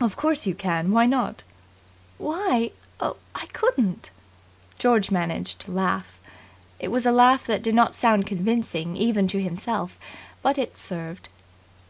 [0.00, 0.90] "Of course you can.
[0.90, 1.44] Why not?"
[2.16, 4.10] "Why oh, I couldn't!"
[4.78, 6.18] George managed to laugh.
[6.78, 9.98] It was a laugh that did not sound convincing even to himself,
[10.42, 11.28] but it served.